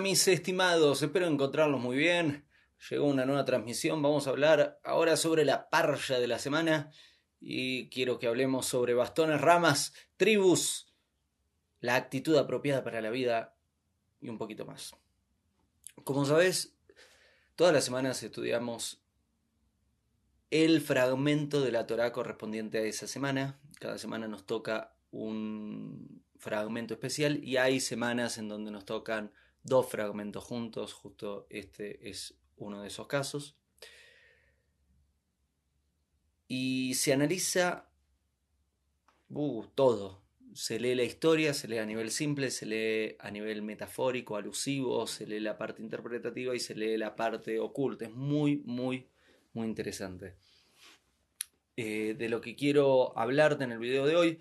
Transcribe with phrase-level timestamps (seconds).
[0.00, 2.46] Mis estimados, espero encontrarlos muy bien.
[2.88, 6.92] Llegó una nueva transmisión, vamos a hablar ahora sobre la parya de la semana
[7.40, 10.94] y quiero que hablemos sobre bastones, ramas, tribus,
[11.80, 13.56] la actitud apropiada para la vida
[14.20, 14.94] y un poquito más.
[16.04, 16.76] Como sabes,
[17.56, 19.02] todas las semanas estudiamos
[20.50, 23.58] el fragmento de la Torah correspondiente a esa semana.
[23.80, 29.88] Cada semana nos toca un fragmento especial y hay semanas en donde nos tocan dos
[29.88, 33.56] fragmentos juntos, justo este es uno de esos casos.
[36.46, 37.90] Y se analiza
[39.30, 40.22] uh, todo.
[40.54, 45.06] Se lee la historia, se lee a nivel simple, se lee a nivel metafórico, alusivo,
[45.06, 48.06] se lee la parte interpretativa y se lee la parte oculta.
[48.06, 49.06] Es muy, muy,
[49.52, 50.36] muy interesante.
[51.76, 54.40] Eh, de lo que quiero hablarte en el video de hoy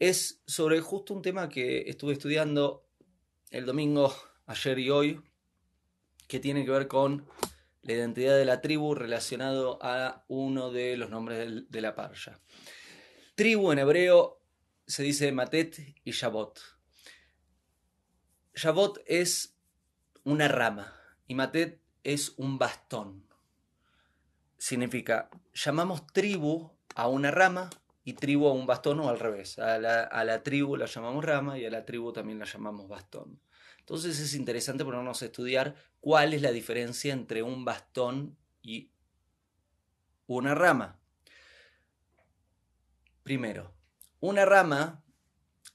[0.00, 2.84] es sobre justo un tema que estuve estudiando
[3.50, 4.12] el domingo
[4.46, 5.22] ayer y hoy,
[6.28, 7.26] que tiene que ver con
[7.82, 12.40] la identidad de la tribu relacionado a uno de los nombres de la parya.
[13.36, 14.40] Tribu en hebreo
[14.86, 16.58] se dice Matet y Shabot.
[18.54, 19.56] Shabot es
[20.24, 23.26] una rama y Matet es un bastón.
[24.58, 27.70] Significa, llamamos tribu a una rama
[28.04, 29.58] y tribu a un bastón o al revés.
[29.58, 32.88] A la, a la tribu la llamamos rama y a la tribu también la llamamos
[32.88, 33.40] bastón.
[33.86, 38.90] Entonces es interesante ponernos a estudiar cuál es la diferencia entre un bastón y
[40.26, 40.98] una rama.
[43.22, 43.72] Primero,
[44.18, 45.04] una rama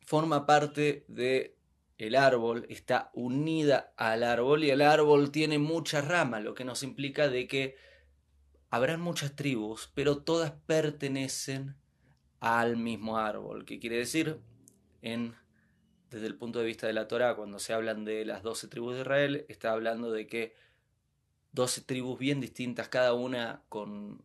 [0.05, 1.55] forma parte de
[1.97, 6.83] el árbol, está unida al árbol y el árbol tiene muchas ramas, lo que nos
[6.83, 7.77] implica de que
[8.69, 11.77] habrán muchas tribus, pero todas pertenecen
[12.41, 13.63] al mismo árbol.
[13.63, 14.41] ¿Qué quiere decir?
[15.01, 15.33] En
[16.11, 18.95] desde el punto de vista de la Torah, cuando se hablan de las doce tribus
[18.95, 20.53] de Israel, está hablando de que
[21.53, 24.21] doce tribus bien distintas, cada una con,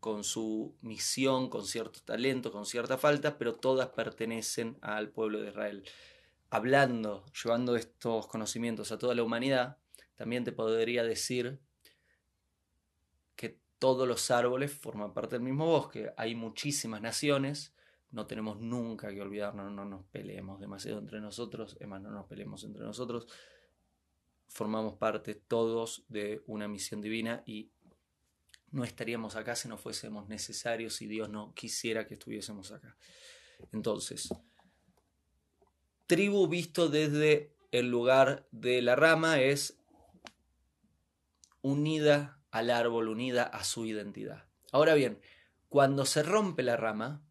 [0.00, 5.50] con su misión, con ciertos talentos, con cierta falta, pero todas pertenecen al pueblo de
[5.50, 5.84] Israel.
[6.50, 9.78] Hablando, llevando estos conocimientos a toda la humanidad,
[10.16, 11.60] también te podría decir
[13.36, 16.12] que todos los árboles forman parte del mismo bosque.
[16.16, 17.72] Hay muchísimas naciones,
[18.10, 22.26] no tenemos nunca que olvidarnos, no nos peleemos demasiado entre nosotros, es más, no nos
[22.26, 23.26] peleemos entre nosotros.
[24.48, 27.70] Formamos parte todos de una misión divina y
[28.70, 32.96] no estaríamos acá si no fuésemos necesarios, si Dios no quisiera que estuviésemos acá.
[33.72, 34.28] Entonces,
[36.06, 39.78] tribu visto desde el lugar de la rama es
[41.60, 44.46] unida al árbol, unida a su identidad.
[44.72, 45.20] Ahora bien,
[45.68, 47.22] cuando se rompe la rama,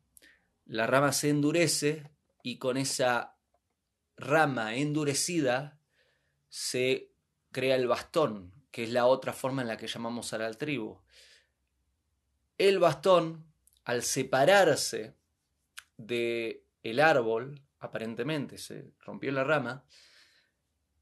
[0.67, 2.11] la rama se endurece
[2.44, 3.38] y con esa
[4.17, 5.79] rama endurecida
[6.50, 7.11] se
[7.51, 11.00] crea el bastón, que es la otra forma en la que llamamos a la tribu.
[12.57, 13.45] El bastón,
[13.85, 15.16] al separarse
[15.97, 19.85] de el árbol, aparentemente se rompió la rama,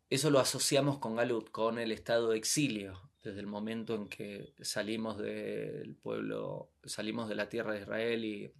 [0.09, 4.53] eso lo asociamos con Galut, con el estado de exilio, desde el momento en que
[4.61, 8.53] salimos del pueblo, salimos de la tierra de Israel y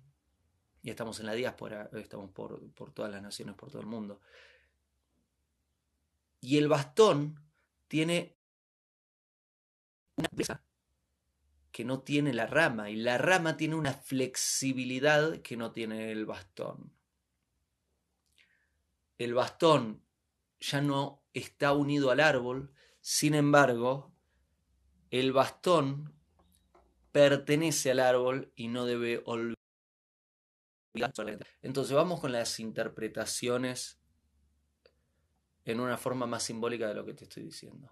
[0.86, 2.62] y estamos en la diáspora, estamos por,
[2.94, 4.22] todas las naciones, por todo el mundo.
[6.42, 7.40] Y el bastón
[7.88, 8.38] tiene
[10.16, 10.64] una presa
[11.72, 16.28] que no tiene la rama y la rama tiene una flexibilidad que no tiene el
[16.28, 16.94] bastón.
[19.18, 20.04] El bastón
[20.60, 24.14] ya no está unido al árbol, sin embargo,
[25.10, 26.14] el bastón
[27.12, 29.56] pertenece al árbol y no debe olvidar
[31.62, 34.00] entonces vamos con las interpretaciones
[35.66, 37.92] en una forma más simbólica de lo que te estoy diciendo.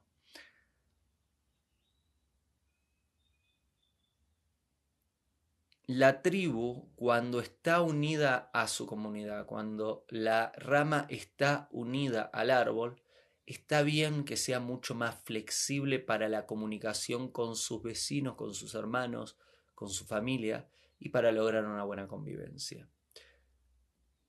[5.85, 13.01] La tribu, cuando está unida a su comunidad, cuando la rama está unida al árbol,
[13.45, 18.75] está bien que sea mucho más flexible para la comunicación con sus vecinos, con sus
[18.75, 19.37] hermanos,
[19.75, 22.87] con su familia y para lograr una buena convivencia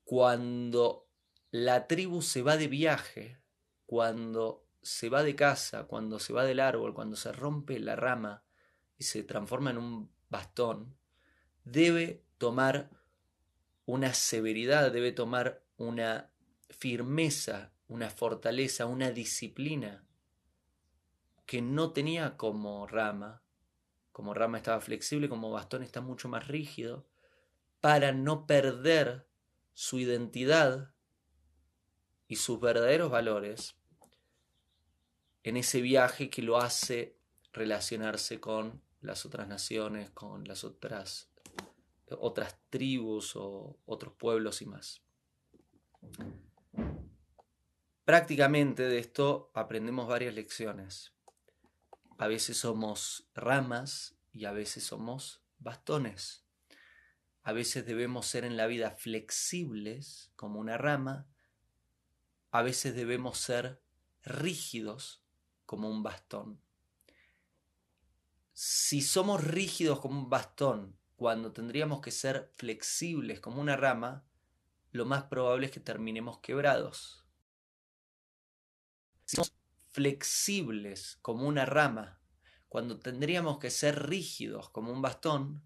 [0.04, 1.08] cuando
[1.50, 3.40] la tribu se va de viaje,
[3.86, 8.44] cuando se va de casa, cuando se va del árbol, cuando se rompe la rama
[8.98, 10.94] y se transforma en un bastón,
[11.64, 12.90] debe tomar
[13.86, 16.30] una severidad, debe tomar una
[16.68, 20.04] firmeza, una fortaleza, una disciplina
[21.46, 23.42] que no tenía como rama.
[24.14, 27.04] Como rama estaba flexible, como bastón está mucho más rígido,
[27.80, 29.26] para no perder
[29.72, 30.94] su identidad
[32.28, 33.74] y sus verdaderos valores
[35.42, 37.16] en ese viaje que lo hace
[37.52, 41.28] relacionarse con las otras naciones, con las otras,
[42.08, 45.02] otras tribus o otros pueblos y más.
[48.04, 51.13] Prácticamente de esto aprendemos varias lecciones.
[52.18, 56.44] A veces somos ramas y a veces somos bastones.
[57.42, 61.26] A veces debemos ser en la vida flexibles como una rama.
[62.50, 63.82] A veces debemos ser
[64.22, 65.22] rígidos
[65.66, 66.60] como un bastón.
[68.52, 74.24] Si somos rígidos como un bastón cuando tendríamos que ser flexibles como una rama,
[74.92, 77.26] lo más probable es que terminemos quebrados.
[79.94, 82.18] Flexibles como una rama
[82.68, 85.62] cuando tendríamos que ser rígidos como un bastón,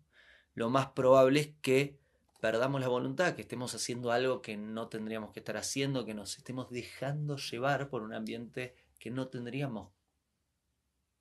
[0.53, 1.99] lo más probable es que
[2.39, 6.37] perdamos la voluntad, que estemos haciendo algo que no tendríamos que estar haciendo, que nos
[6.37, 9.95] estemos dejando llevar por un ambiente que no tendríamos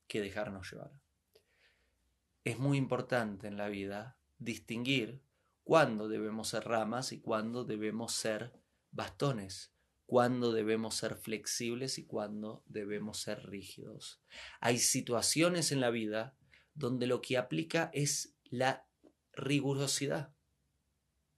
[0.09, 0.91] que dejarnos llevar.
[2.43, 5.21] Es muy importante en la vida distinguir
[5.63, 8.51] cuándo debemos ser ramas y cuándo debemos ser
[8.91, 9.71] bastones,
[10.07, 14.21] cuándo debemos ser flexibles y cuándo debemos ser rígidos.
[14.59, 16.35] Hay situaciones en la vida
[16.73, 18.87] donde lo que aplica es la
[19.33, 20.33] rigurosidad.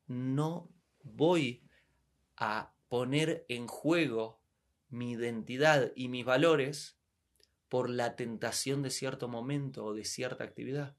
[0.05, 0.71] No
[1.03, 1.63] voy
[2.37, 4.39] a poner en juego
[4.89, 6.97] mi identidad y mis valores
[7.69, 10.95] por la tentación de cierto momento o de cierta actividad.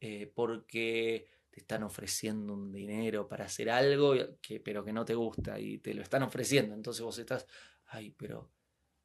[0.00, 4.12] Eh, porque te están ofreciendo un dinero para hacer algo
[4.42, 6.74] que, pero que no te gusta y te lo están ofreciendo.
[6.74, 7.46] Entonces vos estás,
[7.86, 8.50] ay, pero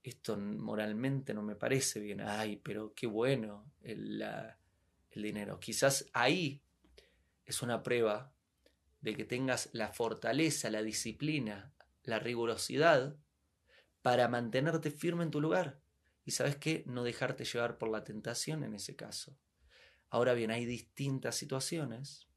[0.04, 2.20] esto moralmente no me parece bien.
[2.20, 4.22] Ay, pero qué bueno el,
[5.12, 5.62] el dinero.
[5.62, 6.62] Quizás ahí
[7.46, 8.34] es una prueba
[9.00, 13.16] de que tengas la fortaleza, la disciplina, la rigurosidad
[14.02, 15.80] para mantenerte firme en tu lugar.
[16.26, 19.38] Y sabes qué, no dejarte llevar por la tentación en ese caso.
[20.10, 22.28] Ahora bien, hay distintas situaciones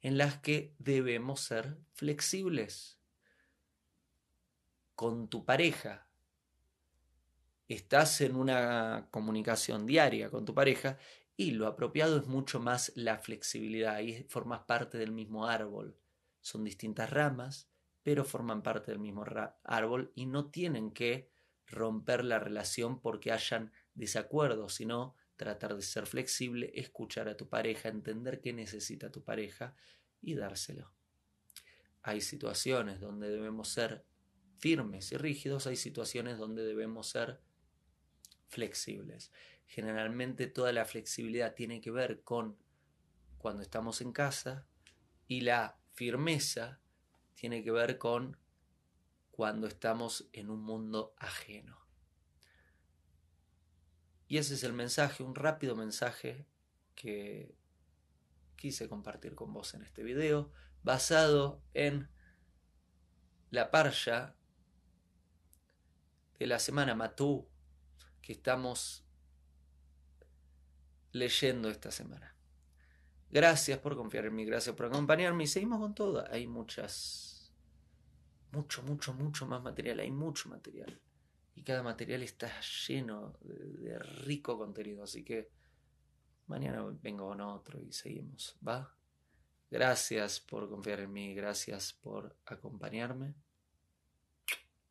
[0.00, 2.98] en las que debemos ser flexibles.
[4.94, 6.08] Con tu pareja,
[7.68, 10.98] estás en una comunicación diaria con tu pareja
[11.36, 15.96] y lo apropiado es mucho más la flexibilidad y formas parte del mismo árbol.
[16.40, 17.70] Son distintas ramas,
[18.02, 19.24] pero forman parte del mismo
[19.64, 21.30] árbol y no tienen que
[21.66, 27.88] romper la relación porque hayan desacuerdos, sino tratar de ser flexible, escuchar a tu pareja,
[27.88, 29.74] entender qué necesita tu pareja
[30.20, 30.92] y dárselo.
[32.02, 34.04] Hay situaciones donde debemos ser
[34.58, 37.40] firmes y rígidos, hay situaciones donde debemos ser
[38.48, 39.32] flexibles.
[39.64, 42.58] Generalmente toda la flexibilidad tiene que ver con
[43.38, 44.66] cuando estamos en casa
[45.28, 46.80] y la firmeza
[47.34, 48.36] tiene que ver con
[49.30, 51.87] cuando estamos en un mundo ajeno.
[54.28, 56.46] Y ese es el mensaje, un rápido mensaje
[56.94, 57.56] que
[58.56, 60.52] quise compartir con vos en este video,
[60.82, 62.08] basado en
[63.50, 64.36] la parcha
[66.38, 67.48] de la semana Matú
[68.20, 69.04] que estamos
[71.12, 72.36] leyendo esta semana.
[73.30, 76.24] Gracias por confiar en mí, gracias por acompañarme y seguimos con todo.
[76.30, 77.28] Hay muchas
[78.52, 81.00] mucho, mucho, mucho más material, hay mucho material.
[81.58, 82.48] Y cada material está
[82.86, 85.50] lleno de, rico contenido, así que
[86.46, 88.94] mañana vengo con otro y seguimos, ¿va?
[89.68, 93.34] Gracias por confiar en mí, gracias por acompañarme.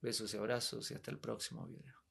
[0.01, 2.07] Besos y abrazos y hasta el próximo video.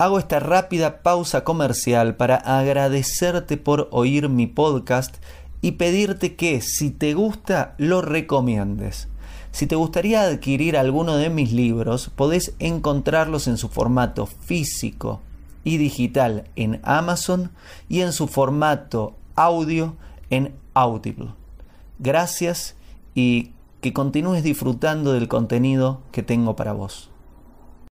[0.00, 5.16] Hago esta rápida pausa comercial para agradecerte por oír mi podcast
[5.60, 9.08] y pedirte que si te gusta lo recomiendes.
[9.50, 15.20] Si te gustaría adquirir alguno de mis libros, podés encontrarlos en su formato físico
[15.64, 17.50] y digital en Amazon
[17.88, 19.96] y en su formato audio
[20.30, 21.30] en Audible.
[21.98, 22.76] Gracias
[23.16, 23.50] y
[23.80, 27.10] que continúes disfrutando del contenido que tengo para vos.